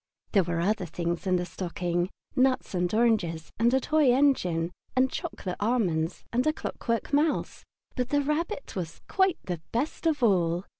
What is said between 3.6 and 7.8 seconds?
a toy engine, and chocolate almonds and a clockwork mouse,